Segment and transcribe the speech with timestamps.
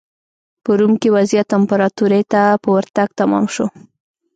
[0.63, 3.65] په روم کې وضعیت امپراتورۍ ته په ورتګ تمام شو.